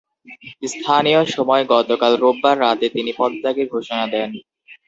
[0.73, 4.29] স্থানীয় সময় গতকাল রোববার রাতে তিনি পদত্যাগের ঘোষণা দেন।